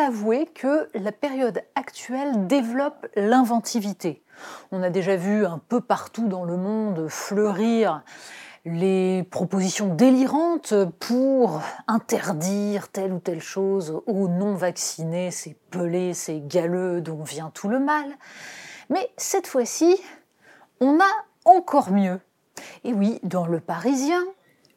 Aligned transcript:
Avouer 0.00 0.46
que 0.46 0.88
la 0.94 1.12
période 1.12 1.62
actuelle 1.74 2.46
développe 2.46 3.06
l'inventivité. 3.16 4.22
On 4.72 4.82
a 4.82 4.90
déjà 4.90 5.16
vu 5.16 5.44
un 5.44 5.58
peu 5.58 5.80
partout 5.80 6.28
dans 6.28 6.44
le 6.44 6.56
monde 6.56 7.08
fleurir 7.08 8.02
les 8.64 9.22
propositions 9.30 9.94
délirantes 9.94 10.74
pour 10.98 11.62
interdire 11.86 12.88
telle 12.88 13.12
ou 13.12 13.18
telle 13.18 13.40
chose 13.40 14.02
aux 14.06 14.28
non-vaccinés, 14.28 15.30
c'est 15.30 15.56
pelé, 15.70 16.14
c'est 16.14 16.40
galeux 16.40 17.00
dont 17.00 17.22
vient 17.22 17.50
tout 17.54 17.68
le 17.68 17.78
mal. 17.78 18.06
Mais 18.90 19.10
cette 19.16 19.46
fois-ci, 19.46 19.96
on 20.80 20.98
a 21.00 21.10
encore 21.44 21.90
mieux. 21.90 22.20
Et 22.84 22.92
oui, 22.92 23.20
dans 23.22 23.46
le 23.46 23.60
Parisien, 23.60 24.22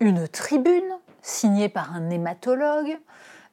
une 0.00 0.28
tribune 0.28 0.98
signée 1.22 1.68
par 1.68 1.94
un 1.94 2.10
hématologue, 2.10 2.98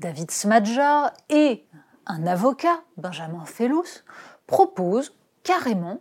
David 0.00 0.30
Smadja, 0.30 1.12
et 1.28 1.66
un 2.06 2.26
avocat, 2.26 2.80
Benjamin 2.96 3.44
Fellous, 3.44 4.02
propose 4.46 5.14
carrément 5.42 6.00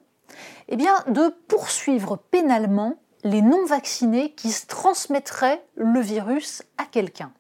eh 0.69 0.77
de 0.77 1.29
poursuivre 1.47 2.15
pénalement 2.15 2.95
les 3.23 3.41
non-vaccinés 3.41 4.31
qui 4.31 4.51
se 4.51 4.67
transmettraient 4.67 5.61
le 5.75 5.99
virus 5.99 6.63
à 6.77 6.85
quelqu'un. 6.85 7.33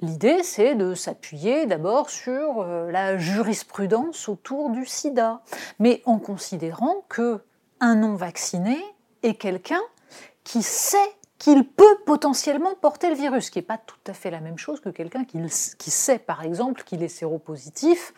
L'idée, 0.00 0.42
c'est 0.42 0.74
de 0.74 0.94
s'appuyer 0.94 1.66
d'abord 1.66 2.10
sur 2.10 2.60
euh, 2.60 2.90
la 2.90 3.16
jurisprudence 3.16 4.28
autour 4.28 4.70
du 4.70 4.84
sida, 4.84 5.42
mais 5.78 6.02
en 6.04 6.18
considérant 6.18 7.04
que 7.08 7.40
un 7.80 7.94
non-vacciné 7.94 8.76
est 9.22 9.36
quelqu'un 9.36 9.80
qui 10.44 10.62
sait 10.62 11.16
qu'il 11.38 11.66
peut 11.66 11.98
potentiellement 12.06 12.74
porter 12.80 13.10
le 13.10 13.16
virus, 13.16 13.46
ce 13.46 13.50
qui 13.50 13.58
n'est 13.58 13.64
pas 13.64 13.78
tout 13.78 13.96
à 14.06 14.12
fait 14.12 14.30
la 14.30 14.40
même 14.40 14.58
chose 14.58 14.80
que 14.80 14.88
quelqu'un 14.88 15.24
qui, 15.24 15.90
sait 15.90 16.18
par 16.18 16.42
exemple 16.42 16.82
qu'il 16.84 17.02
est 17.02 17.08
séropositif 17.08 18.14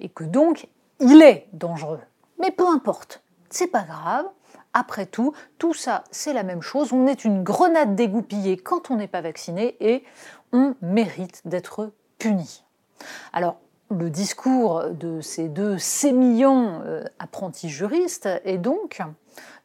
et 0.00 0.08
que 0.08 0.24
donc 0.24 0.68
il 1.00 1.22
est 1.22 1.48
dangereux. 1.52 2.00
Mais 2.40 2.50
peu 2.50 2.66
importe, 2.68 3.22
c'est 3.50 3.68
pas 3.68 3.82
grave. 3.82 4.26
Après 4.74 5.06
tout, 5.06 5.32
tout 5.56 5.72
ça, 5.72 6.04
c'est 6.10 6.34
la 6.34 6.42
même 6.42 6.60
chose. 6.60 6.92
On 6.92 7.06
est 7.06 7.24
une 7.24 7.42
grenade 7.42 7.96
dégoupillée 7.96 8.58
quand 8.58 8.90
on 8.90 8.96
n'est 8.96 9.08
pas 9.08 9.22
vacciné 9.22 9.76
et 9.80 10.04
on 10.52 10.74
mérite 10.82 11.40
d'être 11.46 11.92
puni. 12.18 12.64
Alors, 13.32 13.56
le 13.90 14.10
discours 14.10 14.84
de 14.90 15.22
ces 15.22 15.48
deux 15.48 15.78
sémillants 15.78 16.82
euh, 16.84 17.04
apprentis 17.18 17.70
juristes 17.70 18.28
est 18.44 18.58
donc 18.58 19.00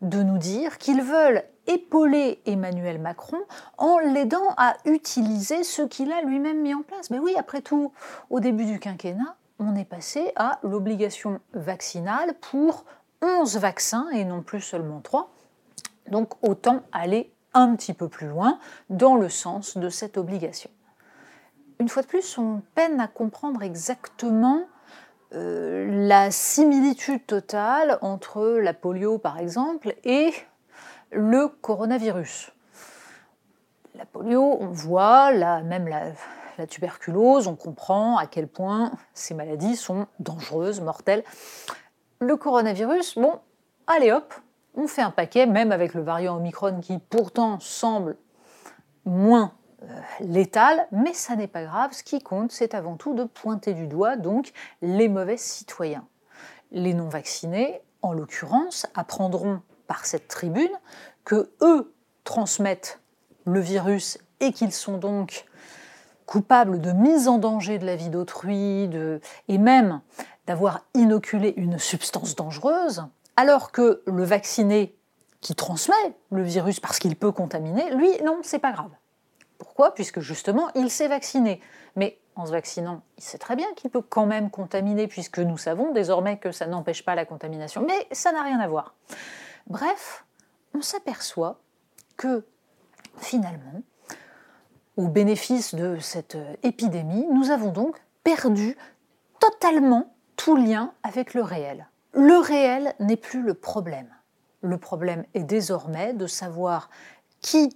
de 0.01 0.23
nous 0.23 0.37
dire 0.37 0.77
qu'ils 0.77 1.01
veulent 1.01 1.43
épauler 1.67 2.41
Emmanuel 2.45 2.99
Macron 2.99 3.39
en 3.77 3.99
l'aidant 3.99 4.53
à 4.57 4.75
utiliser 4.85 5.63
ce 5.63 5.81
qu'il 5.81 6.11
a 6.11 6.21
lui-même 6.21 6.61
mis 6.61 6.73
en 6.73 6.81
place. 6.81 7.09
Mais 7.09 7.19
oui, 7.19 7.35
après 7.37 7.61
tout, 7.61 7.91
au 8.29 8.39
début 8.39 8.65
du 8.65 8.79
quinquennat, 8.79 9.35
on 9.59 9.75
est 9.75 9.85
passé 9.85 10.31
à 10.35 10.59
l'obligation 10.63 11.39
vaccinale 11.53 12.33
pour 12.41 12.85
11 13.21 13.57
vaccins 13.57 14.09
et 14.09 14.25
non 14.25 14.41
plus 14.41 14.61
seulement 14.61 14.99
3. 14.99 15.29
Donc 16.09 16.33
autant 16.41 16.81
aller 16.91 17.31
un 17.53 17.75
petit 17.75 17.93
peu 17.93 18.09
plus 18.09 18.27
loin 18.27 18.59
dans 18.89 19.15
le 19.15 19.29
sens 19.29 19.77
de 19.77 19.89
cette 19.89 20.17
obligation. 20.17 20.69
Une 21.79 21.89
fois 21.89 22.01
de 22.01 22.07
plus, 22.07 22.37
on 22.37 22.61
peine 22.75 22.99
à 22.99 23.07
comprendre 23.07 23.63
exactement 23.63 24.63
euh, 25.33 26.07
la 26.07 26.29
similitude 26.31 27.25
totale 27.25 27.97
entre 28.01 28.59
la 28.59 28.73
polio, 28.73 29.17
par 29.17 29.39
exemple, 29.39 29.95
et 30.03 30.31
le 31.13 31.47
coronavirus. 31.47 32.51
La 33.95 34.05
polio, 34.05 34.57
on 34.59 34.67
voit, 34.67 35.31
même 35.61 35.87
la, 35.87 36.11
la 36.57 36.67
tuberculose, 36.67 37.47
on 37.47 37.55
comprend 37.55 38.17
à 38.17 38.25
quel 38.25 38.47
point 38.47 38.91
ces 39.13 39.33
maladies 39.33 39.75
sont 39.75 40.07
dangereuses, 40.19 40.81
mortelles. 40.81 41.23
Le 42.19 42.35
coronavirus, 42.35 43.19
bon, 43.19 43.39
allez 43.87 44.11
hop, 44.11 44.33
on 44.75 44.87
fait 44.87 45.01
un 45.01 45.11
paquet, 45.11 45.45
même 45.45 45.71
avec 45.71 45.93
le 45.93 46.01
variant 46.01 46.37
Omicron 46.37 46.79
qui 46.81 46.97
pourtant 46.97 47.59
semble 47.59 48.17
moins 49.05 49.53
euh, 49.83 49.85
létal, 50.21 50.87
mais 50.91 51.13
ça 51.13 51.35
n'est 51.35 51.47
pas 51.47 51.63
grave. 51.63 51.91
Ce 51.93 52.03
qui 52.03 52.19
compte, 52.19 52.51
c'est 52.51 52.73
avant 52.73 52.95
tout 52.95 53.13
de 53.13 53.25
pointer 53.25 53.73
du 53.73 53.87
doigt 53.87 54.15
donc 54.15 54.51
les 54.81 55.09
mauvais 55.09 55.37
citoyens. 55.37 56.05
Les 56.71 56.93
non 56.93 57.09
vaccinés, 57.09 57.81
en 58.01 58.13
l'occurrence, 58.13 58.87
apprendront 58.95 59.61
par 59.87 60.05
cette 60.05 60.27
tribune 60.27 60.71
que 61.25 61.51
eux 61.61 61.93
transmettent 62.23 62.99
le 63.45 63.59
virus 63.59 64.17
et 64.39 64.51
qu'ils 64.53 64.71
sont 64.71 64.97
donc 64.97 65.45
coupables 66.25 66.79
de 66.79 66.91
mise 66.91 67.27
en 67.27 67.37
danger 67.37 67.77
de 67.77 67.85
la 67.85 67.95
vie 67.95 68.09
d'autrui, 68.09 68.89
et 69.47 69.57
même 69.57 70.01
d'avoir 70.47 70.81
inoculé 70.93 71.53
une 71.57 71.77
substance 71.77 72.35
dangereuse, 72.35 73.03
alors 73.35 73.71
que 73.71 74.01
le 74.05 74.23
vacciné 74.23 74.95
qui 75.41 75.55
transmet 75.55 76.15
le 76.31 76.43
virus 76.43 76.79
parce 76.79 76.99
qu'il 76.99 77.15
peut 77.15 77.31
contaminer, 77.31 77.93
lui, 77.93 78.09
non, 78.23 78.39
c'est 78.43 78.59
pas 78.59 78.71
grave. 78.71 78.91
Pourquoi? 79.57 79.93
Puisque 79.93 80.19
justement, 80.19 80.69
il 80.75 80.89
s'est 80.89 81.07
vacciné. 81.07 81.61
Mais 81.95 82.19
en 82.35 82.45
se 82.45 82.51
vaccinant, 82.51 83.01
il 83.17 83.23
sait 83.23 83.37
très 83.37 83.55
bien 83.55 83.67
qu'il 83.75 83.89
peut 83.89 84.01
quand 84.01 84.25
même 84.25 84.49
contaminer, 84.49 85.07
puisque 85.07 85.39
nous 85.39 85.57
savons 85.57 85.91
désormais 85.91 86.37
que 86.37 86.51
ça 86.51 86.67
n'empêche 86.67 87.05
pas 87.05 87.15
la 87.15 87.25
contamination. 87.25 87.85
Mais 87.85 88.07
ça 88.11 88.31
n'a 88.31 88.43
rien 88.43 88.59
à 88.59 88.67
voir. 88.67 88.95
Bref, 89.67 90.25
on 90.73 90.81
s'aperçoit 90.81 91.59
que 92.17 92.45
finalement, 93.17 93.81
au 94.97 95.07
bénéfice 95.07 95.73
de 95.73 95.97
cette 95.99 96.37
épidémie, 96.61 97.25
nous 97.31 97.49
avons 97.49 97.71
donc 97.71 98.01
perdu 98.23 98.77
totalement 99.39 100.13
tout 100.35 100.55
lien 100.55 100.93
avec 101.03 101.33
le 101.33 101.41
réel. 101.41 101.87
Le 102.13 102.37
réel 102.37 102.93
n'est 102.99 103.17
plus 103.17 103.41
le 103.41 103.53
problème. 103.53 104.09
Le 104.61 104.77
problème 104.77 105.25
est 105.33 105.43
désormais 105.43 106.13
de 106.13 106.27
savoir 106.27 106.89
qui 107.41 107.75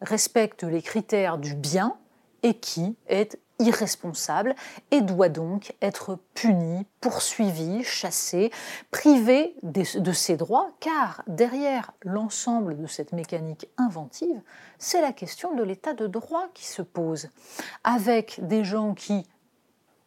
respecte 0.00 0.64
les 0.64 0.82
critères 0.82 1.38
du 1.38 1.54
bien 1.54 1.96
et 2.42 2.54
qui 2.54 2.96
est 3.06 3.38
irresponsable 3.58 4.54
et 4.90 5.00
doit 5.00 5.28
donc 5.28 5.74
être 5.80 6.18
puni, 6.34 6.86
poursuivi, 7.00 7.84
chassé, 7.84 8.50
privé 8.90 9.54
de 9.62 10.12
ses 10.12 10.36
droits, 10.36 10.70
car 10.80 11.22
derrière 11.26 11.92
l'ensemble 12.02 12.76
de 12.76 12.86
cette 12.86 13.12
mécanique 13.12 13.68
inventive, 13.76 14.40
c'est 14.78 15.00
la 15.00 15.12
question 15.12 15.54
de 15.54 15.62
l'état 15.62 15.94
de 15.94 16.06
droit 16.06 16.48
qui 16.54 16.66
se 16.66 16.82
pose, 16.82 17.28
avec 17.84 18.40
des 18.42 18.64
gens 18.64 18.94
qui 18.94 19.26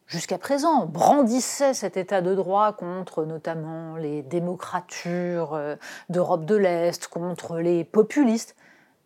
jusqu'à 0.08 0.38
présent, 0.38 0.86
brandissait 0.86 1.74
cet 1.74 1.98
état 1.98 2.22
de 2.22 2.34
droit 2.34 2.74
contre 2.74 3.26
notamment 3.26 3.98
les 3.98 4.24
démocratures 4.24 5.54
euh, 5.54 5.76
d'Europe 6.10 6.46
de 6.46 6.56
l'Est, 6.56 7.08
contre 7.08 7.58
les 7.58 7.84
populistes, 7.84 8.56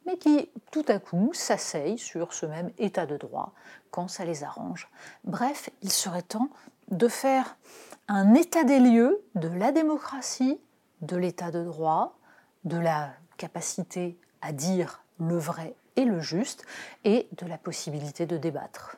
mais 0.06 0.18
qui 0.18 0.50
tout 0.72 0.86
à 0.88 1.00
coup 1.00 1.32
s'asseyent 1.34 1.98
sur 1.98 2.34
ce 2.34 2.46
même 2.46 2.72
état 2.78 3.06
de 3.06 3.18
droit 3.18 3.54
quand 3.92 4.08
ça 4.08 4.26
les 4.26 4.44
arrange. 4.44 4.90
Bref, 5.24 5.70
il 5.82 5.92
serait 5.92 6.22
temps 6.22 6.50
de 6.90 7.08
faire 7.08 7.58
un 8.08 8.34
état 8.34 8.64
des 8.64 8.80
lieux 8.80 9.24
de 9.36 9.48
la 9.48 9.72
démocratie, 9.72 10.60
de 11.02 11.18
l'état 11.18 11.52
de 11.52 11.64
droit, 11.64 12.18
de 12.64 12.78
la 12.78 13.12
capacité 13.38 14.18
à 14.42 14.52
dire 14.52 15.04
le 15.20 15.38
vrai 15.38 15.76
et 15.96 16.06
le 16.06 16.20
juste, 16.20 16.66
et 17.04 17.28
de 17.38 17.46
la 17.46 17.58
possibilité 17.58 18.26
de 18.26 18.38
débattre. 18.38 18.98